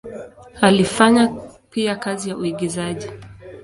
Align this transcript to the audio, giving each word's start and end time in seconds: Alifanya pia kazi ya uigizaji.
Alifanya 0.61 1.33
pia 1.69 1.95
kazi 1.95 2.29
ya 2.29 2.37
uigizaji. 2.37 3.09